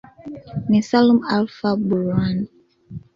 ni 0.69 0.79
salum 0.89 1.19
alfan 1.35 1.75
baruan 1.87 2.37